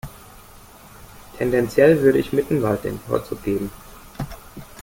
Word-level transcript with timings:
Tendenziell 1.37 2.01
würde 2.01 2.17
ich 2.17 2.33
Mittenwald 2.33 2.85
den 2.85 2.99
Vorzug 3.01 3.43
geben. 3.43 3.69